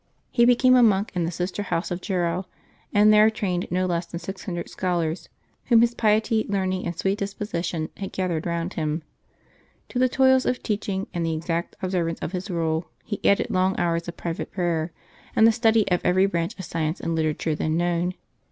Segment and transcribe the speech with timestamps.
[0.31, 2.47] He became a monk in the sister house of Jarrow,
[2.91, 5.29] and there trained no less than six hundred scholars,
[5.65, 9.03] whom his piet)^, learning, and sweet disposition had gathered round him.
[9.89, 13.79] To the toils of teaching and the exact observance of his rule he added long
[13.79, 14.91] hours of private prayer,
[15.35, 18.15] and the study of every branch of science and literature then known.